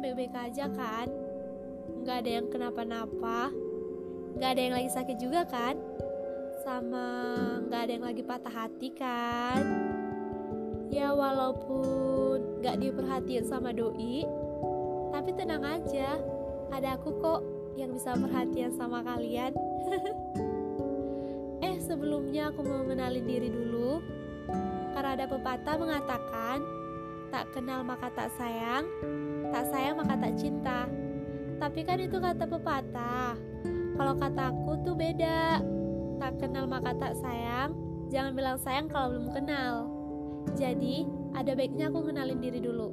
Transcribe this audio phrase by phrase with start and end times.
[0.00, 1.06] baik-baik aja kan?
[2.00, 3.52] Nggak ada yang kenapa-napa,
[4.40, 5.76] nggak ada yang lagi sakit juga kan?
[6.64, 7.06] Sama
[7.68, 9.60] nggak ada yang lagi patah hati kan?
[10.88, 14.24] Ya walaupun nggak diperhatiin sama doi,
[15.12, 16.16] tapi tenang aja,
[16.72, 17.40] ada aku kok
[17.76, 19.52] yang bisa perhatian sama kalian.
[21.68, 24.00] eh sebelumnya aku mau mengenalin diri dulu,
[24.96, 26.80] karena ada pepatah mengatakan
[27.30, 28.90] Tak kenal maka tak sayang,
[29.50, 30.86] tak sayang maka tak cinta.
[31.60, 33.36] Tapi kan itu kata pepatah.
[33.98, 35.60] Kalau kataku tuh beda.
[36.20, 37.72] Tak kenal maka tak sayang,
[38.12, 39.88] jangan bilang sayang kalau belum kenal.
[40.52, 42.92] Jadi, ada baiknya aku kenalin diri dulu.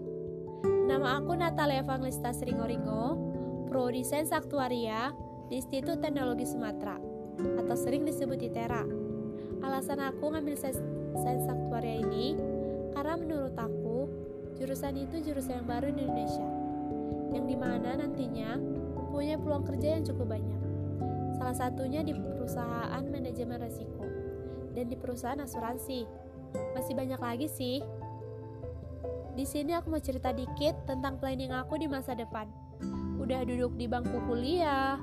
[0.87, 3.19] Nama aku Natalia Evangelista Sringoringo,
[3.67, 5.11] Pro Desain Saktuaria
[5.51, 6.95] di Institut Teknologi Sumatera
[7.59, 8.87] atau sering disebut ITERA.
[9.59, 12.39] Alasan aku ngambil sains aktuaria ini
[12.95, 13.86] karena menurut aku
[14.57, 16.49] Jurusan itu jurusan yang baru di Indonesia,
[17.29, 18.57] yang di mana nantinya
[18.97, 20.61] mempunyai peluang kerja yang cukup banyak.
[21.37, 24.01] Salah satunya di perusahaan manajemen resiko
[24.73, 26.09] dan di perusahaan asuransi.
[26.73, 27.85] Masih banyak lagi sih.
[29.37, 32.49] Di sini aku mau cerita dikit tentang planning aku di masa depan.
[33.21, 34.97] Udah duduk di bangku kuliah,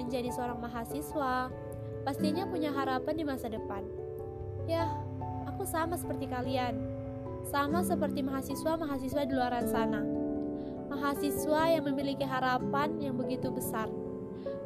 [0.00, 1.52] menjadi seorang mahasiswa,
[2.08, 3.84] pastinya punya harapan di masa depan.
[4.64, 4.88] Ya,
[5.44, 7.03] aku sama seperti kalian
[7.44, 10.00] sama seperti mahasiswa-mahasiswa di luar sana.
[10.88, 13.88] Mahasiswa yang memiliki harapan yang begitu besar.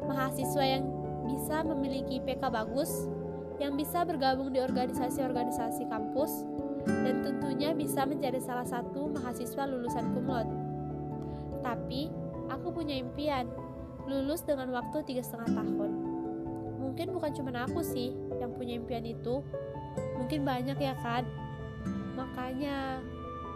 [0.07, 0.87] Mahasiswa yang
[1.27, 2.89] bisa memiliki PK bagus,
[3.59, 6.47] yang bisa bergabung di organisasi-organisasi kampus,
[6.87, 10.47] dan tentunya bisa menjadi salah satu mahasiswa lulusan kumlot.
[11.59, 12.07] Tapi,
[12.47, 13.51] aku punya impian,
[14.07, 15.91] lulus dengan waktu tiga setengah tahun.
[16.79, 19.43] Mungkin bukan cuma aku sih yang punya impian itu,
[20.17, 21.27] mungkin banyak ya kan
[22.15, 23.03] Makanya,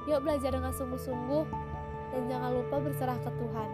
[0.07, 1.45] yuk belajar dengan sungguh-sungguh
[2.13, 3.69] dan jangan lupa berserah ke Tuhan.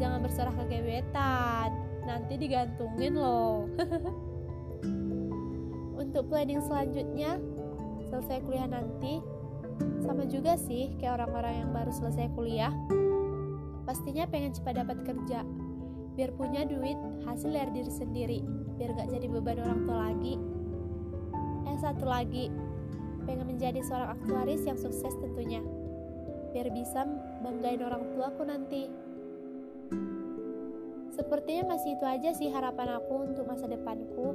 [0.00, 1.70] Jangan berserah ke gebetan,
[2.08, 3.68] nanti digantungin loh.
[6.02, 7.36] Untuk planning selanjutnya,
[8.10, 9.22] selesai kuliah nanti,
[10.02, 12.74] sama juga sih kayak orang-orang yang baru selesai kuliah.
[13.86, 15.46] Pastinya pengen cepat dapat kerja,
[16.18, 16.98] biar punya duit
[17.28, 18.38] hasil dari diri sendiri,
[18.80, 20.34] biar gak jadi beban orang tua lagi.
[21.68, 22.50] Eh satu lagi,
[23.30, 25.62] pengen menjadi seorang aktuaris yang sukses tentunya.
[26.50, 27.06] Biar bisa
[27.46, 28.90] banggain orang tuaku nanti.
[31.14, 34.34] Sepertinya masih itu aja sih harapan aku untuk masa depanku.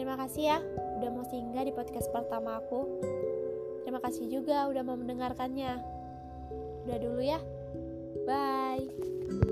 [0.00, 0.58] Terima kasih ya
[0.96, 2.88] udah mau singgah di podcast pertama aku.
[3.84, 5.76] Terima kasih juga udah mau mendengarkannya.
[6.88, 7.36] Udah dulu ya.
[8.24, 9.51] Bye